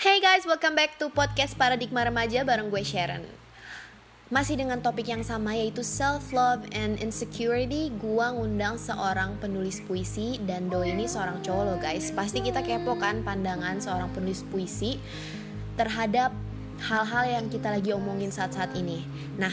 [0.00, 3.20] Hey guys, welcome back to podcast Paradigma Remaja bareng gue Sharon.
[4.32, 10.40] Masih dengan topik yang sama yaitu self love and insecurity, gua ngundang seorang penulis puisi
[10.48, 12.08] dan Do ini seorang cowok loh guys.
[12.16, 14.96] Pasti kita kepo kan pandangan seorang penulis puisi
[15.76, 16.32] terhadap
[16.80, 19.04] hal-hal yang kita lagi omongin saat-saat ini.
[19.36, 19.52] Nah,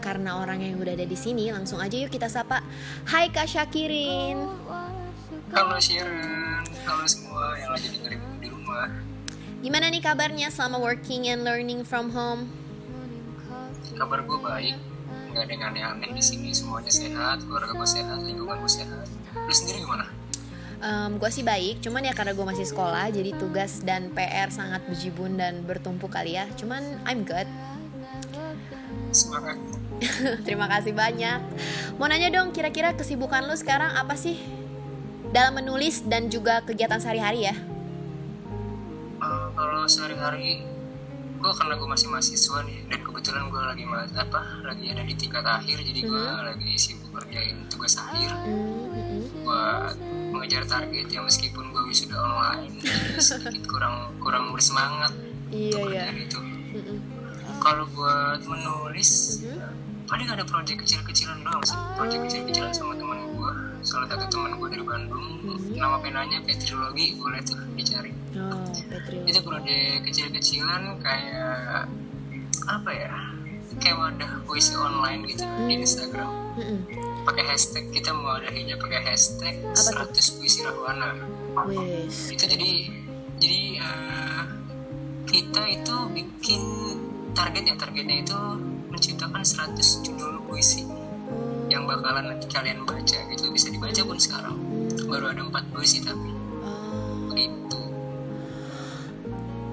[0.00, 2.64] karena orang yang udah ada di sini, langsung aja yuk kita sapa.
[3.12, 4.40] Hai Kak Syakirin.
[5.52, 9.15] Halo Sharon, halo semua yang lagi dengerin di rumah.
[9.66, 12.46] Gimana nih kabarnya selama working and learning from home?
[13.98, 14.78] Kabar gue baik,
[15.34, 16.54] nggak ada yang aneh-aneh di sini.
[16.54, 19.10] Semuanya sehat, keluarga gue sehat, lingkungan gue sehat.
[19.34, 20.06] Lu sendiri gimana?
[20.78, 24.86] Um, gue sih baik, cuman ya karena gue masih sekolah, jadi tugas dan PR sangat
[24.86, 26.46] bejibun dan bertumpuk kali ya.
[26.54, 27.50] Cuman I'm good.
[29.10, 29.58] Semangat.
[30.46, 31.42] Terima kasih banyak.
[31.98, 34.38] Mau nanya dong, kira-kira kesibukan lu sekarang apa sih?
[35.34, 37.58] Dalam menulis dan juga kegiatan sehari-hari ya?
[39.26, 40.62] Uh, kalau sehari-hari,
[41.36, 45.14] gue karena gue masih mahasiswa nih, dan kebetulan gue lagi ma- apa, lagi ada di
[45.14, 48.30] tingkat akhir, jadi gue lagi sibuk kerjain tugas akhir.
[49.42, 49.98] Buat
[50.30, 55.10] mengejar target ya meskipun gue wisuda online, jadi sedikit kurang kurang bersemangat
[55.48, 56.06] Iya untuk ya.
[56.06, 56.40] kerjaan itu.
[57.56, 59.42] Kalau buat menulis,
[60.06, 61.78] paling ada proyek kecil-kecilan doang sih.
[61.94, 63.50] Proyek kecil-kecilan sama teman gue
[63.82, 65.26] salah satu teman gue dari Bandung
[65.72, 69.16] nama penanya Petrilogi boleh tuh dicari Oh, Petri.
[69.28, 71.84] itu proyek kecil-kecilan kayak
[72.66, 73.12] apa ya
[73.76, 76.30] kayak wadah puisi online gitu di Instagram.
[76.56, 76.80] Mm-mm.
[77.28, 81.12] pakai hashtag kita mau adainnya pakai hashtag 100 puisi Rahwana.
[81.68, 82.32] Wis.
[82.32, 82.72] itu jadi
[83.36, 84.44] jadi eh,
[85.28, 86.62] kita itu bikin
[87.36, 88.38] targetnya targetnya itu
[88.88, 90.88] menciptakan 100 judul puisi
[91.68, 94.56] yang bakalan nanti kalian baca gitu bisa dibaca pun sekarang.
[95.04, 96.35] Baru ada empat puisi tapi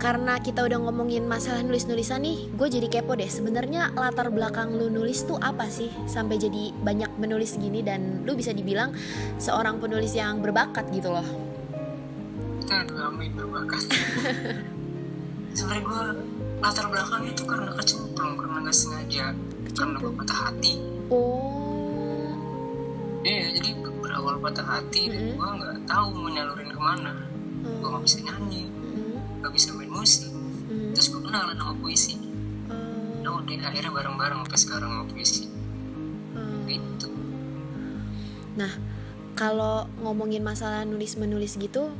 [0.00, 3.28] Karena kita udah ngomongin masalah nulis-nulisan nih, gue jadi kepo deh.
[3.28, 8.32] Sebenarnya latar belakang lu nulis tuh apa sih sampai jadi banyak menulis gini dan lu
[8.32, 8.96] bisa dibilang
[9.36, 11.28] seorang penulis yang berbakat gitu loh.
[12.70, 13.82] aduh amin berbakat
[15.58, 16.02] sebenarnya gue
[16.62, 19.34] latar belakangnya itu karena kecemplung karena nggak sengaja
[19.74, 20.72] karena gue patah hati
[21.10, 22.30] Oh.
[23.26, 27.12] iya jadi berawal patah hati dan gue nggak tahu mau nyalurin ke mana
[27.58, 28.70] gue nggak bisa nyanyi
[29.40, 30.30] Nggak bisa main musik.
[30.70, 32.20] Mm, terus gue kenalan sama puisi.
[33.20, 35.44] Nah udah akhirnya bareng-bareng sampai sekarang sama puisi.
[36.36, 36.64] Oh.
[36.68, 37.08] gitu.
[38.56, 38.72] Nah,
[39.36, 41.92] kalau ngomongin masalah nulis-menulis gitu,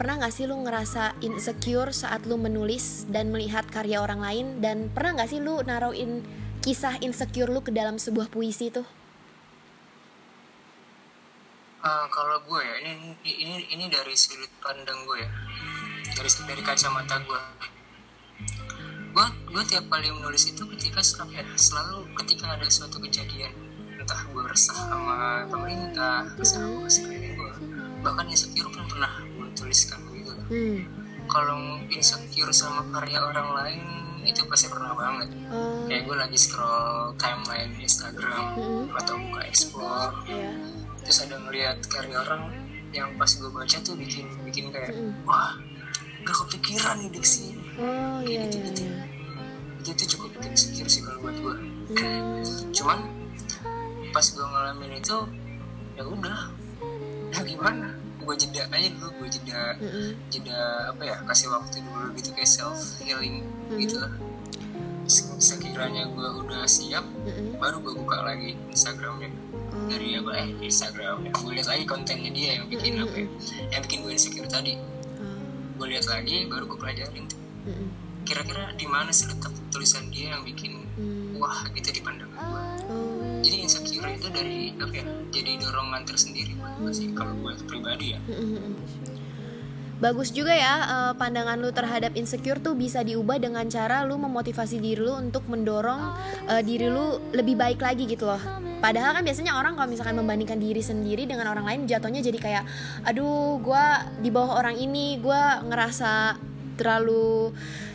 [0.00, 4.46] pernah gak sih lu ngerasa insecure saat lu menulis dan melihat karya orang lain?
[4.64, 6.24] Dan pernah gak sih lu naruhin
[6.64, 8.86] kisah insecure lu ke dalam sebuah puisi tuh?
[11.84, 15.28] Ah, kalau gue ya ini ini ini dari sudut pandang gue ya
[16.14, 17.40] dari dari kacamata gue
[19.10, 23.54] gue gue tiap kali menulis itu ketika sel- ya, selalu ketika ada suatu kejadian
[23.94, 25.16] entah gue resah sama
[25.46, 27.52] pemerintah resah sama sekeliling gue
[28.00, 30.76] bahkan insecure pun pernah gue tuliskan gitu Hmm.
[31.24, 31.56] kalau
[31.88, 33.80] insecure sama karya orang lain
[34.22, 38.92] itu pasti pernah banget Oh, kayak gue lagi scroll timeline Instagram Mm-mm.
[38.92, 40.50] atau buka explore ya.
[41.00, 42.50] terus ada ngeliat karya orang
[42.90, 45.24] yang pas gue baca tuh bikin bikin kayak Mm.
[45.24, 45.54] wah
[46.24, 48.82] gak kepikiran nih diksi Oh, iya, iya, gitu-gitu.
[48.82, 49.02] iya.
[49.78, 52.40] itu tuh cukup bikin insecure sih kalau buat gue Hmm.
[52.70, 52.98] cuman
[54.08, 55.18] pas gue ngalamin itu
[55.92, 56.40] ya udah
[57.28, 60.16] ya gimana gue jeda aja dulu gue jeda Mm-mm.
[60.28, 60.56] jeda
[60.88, 64.08] apa ya kasih waktu dulu gitu kayak self healing gitu lah
[65.04, 67.60] Se- sekiranya gue udah siap Mm-mm.
[67.60, 69.28] baru gue buka lagi Instagramnya
[69.66, 69.90] Oh.
[69.90, 73.26] dari apa eh Instagram ya gue lihat lagi kontennya dia yang bikin apa ya
[73.68, 74.78] yang bikin gue insecure tadi.
[75.74, 77.26] Gue lihat lagi baru gue pelajarin
[77.64, 77.88] Mm-mm.
[78.22, 81.34] kira-kira di mana sih letak tulisan dia yang bikin Hmm.
[81.34, 83.42] wah gitu di pandangan gue Oh.
[83.42, 88.14] jadi insecure itu dari apa ya jadi dorongan tersendiri buat gue sih kalau gue pribadi
[88.14, 88.20] ya.
[90.02, 94.82] Bagus juga ya eh, pandangan lu terhadap insecure tuh bisa diubah dengan cara lu memotivasi
[94.82, 96.02] diri lu untuk mendorong
[96.50, 98.42] eh, diri lu lebih baik lagi gitu loh.
[98.82, 102.64] Padahal kan biasanya orang kalau misalkan membandingkan diri sendiri dengan orang lain jatuhnya jadi kayak
[103.06, 106.36] aduh gua di bawah orang ini gua ngerasa
[106.74, 107.54] terlalu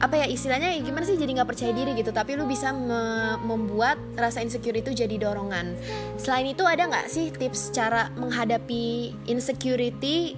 [0.00, 3.36] apa ya istilahnya ya gimana sih jadi nggak percaya diri gitu tapi lu bisa me-
[3.44, 5.76] membuat rasa insecure itu jadi dorongan
[6.16, 10.32] selain itu ada nggak sih tips cara menghadapi insecurity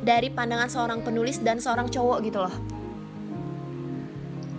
[0.00, 2.54] dari pandangan seorang penulis dan seorang cowok gitu loh.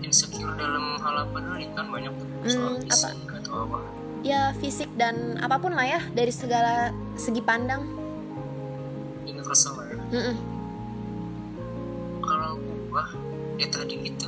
[0.01, 3.77] Insecure dalam hal apa dulu nih kan banyak tuh soal Hmm, fisik atau apa.
[4.21, 7.85] Ya fisik dan apa pun lah ya dari segala segi pandang.
[9.25, 9.97] Universal ya.
[10.11, 10.35] Mm-mm.
[12.21, 12.55] kalau
[12.91, 13.03] gua
[13.59, 14.27] ya tadi itu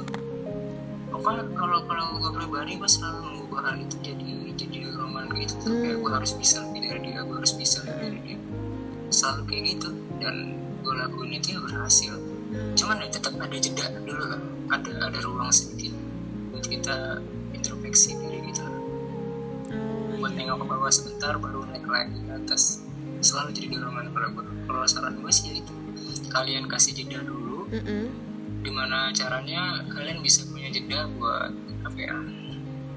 [1.07, 5.53] pokoknya kalau kalau gue pribadi gue selalu mengubah hal itu jadi jadi roman gitu.
[5.61, 8.39] Tuh kayak gue harus bisa lebih dari dia gue harus bisa lebih dari dia.
[9.13, 9.89] Selalu kayak gitu.
[10.17, 10.35] Dan
[10.83, 12.13] gue lakuin itu ya berhasil
[12.75, 15.95] cuman ya tetap ada jeda dulu lah ada ada ruang sedikit
[16.51, 17.23] buat kita
[17.55, 18.71] introspeksi diri gitu lah
[19.73, 20.45] Oh, buat iya.
[20.45, 22.85] nengok ke bawah sebentar baru naik lagi ke atas
[23.19, 25.73] selalu jadi dorongan kalau gue kalau saran gue sih ya itu
[26.29, 28.05] kalian kasih jeda dulu Mm-mm.
[28.61, 31.49] gimana caranya kalian bisa punya jeda buat
[31.83, 32.13] apa ya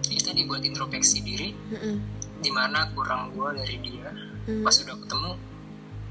[0.06, 1.96] ya tadi buat introspeksi diri Mm-mm.
[2.44, 4.10] di mana kurang gue dari dia
[4.46, 4.62] Mm.
[4.62, 5.30] pas udah ketemu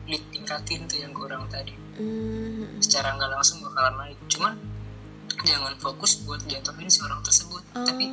[0.05, 2.77] tingkatin tuh yang kurang tadi Mm.
[2.77, 4.53] secara nggak langsung bakalan naik cuman
[5.41, 8.07] jangan fokus buat jatuhin si orang tersebut Oh, tapi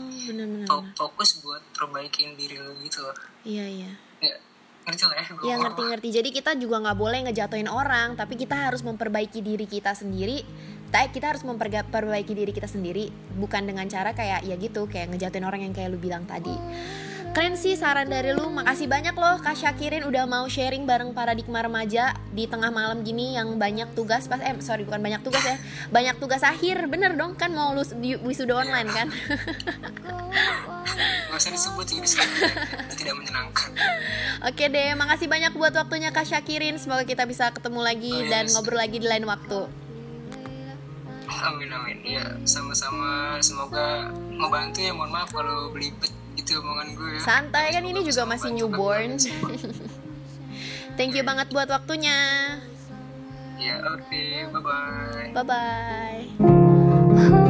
[0.65, 3.91] fo- fokus buat perbaikin diri lo gitu loh Iya iya.
[4.21, 4.35] ya
[4.83, 6.09] ngerti lah ya gue Iya ngerti-ngerti.
[6.12, 10.43] Jadi kita juga nggak boleh ngejatuhin orang, tapi kita harus memperbaiki diri kita sendiri.
[10.91, 15.43] Ta- Kita harus memperbaiki diri kita sendiri, bukan dengan cara kayak ya gitu, kayak ngejatuhin
[15.43, 16.50] orang yang kayak lu bilang tadi.
[17.32, 21.64] Keren sih saran dari lu, makasih banyak loh Kak Syakirin udah mau sharing bareng paradigma
[21.64, 25.56] remaja di tengah malam gini yang banyak tugas pas eh sorry bukan banyak tugas ya,
[25.88, 27.81] banyak tugas akhir, bener dong kan mau lu
[28.29, 29.08] wisuda online kan?
[31.32, 32.20] nggak usah disebut sih itu
[33.00, 33.73] tidak menyenangkan.
[34.44, 36.76] Oke deh, makasih banyak buat waktunya Kak Syakirin.
[36.76, 38.52] Semoga kita bisa ketemu lagi Oh, dan yes.
[38.52, 39.73] ngobrol lagi di lain waktu.
[41.32, 41.99] amin amin.
[42.05, 43.40] Ya sama-sama.
[43.40, 44.93] Semoga membantu ya.
[44.93, 46.12] Mohon maaf kalau belibet
[46.43, 49.15] gitu omongan gue ya Santai kan ini juga masih newborn.
[49.17, 49.55] semua.
[50.99, 52.19] Thank you banget buat waktunya.
[53.56, 57.49] ya oke bye bye Bye bye.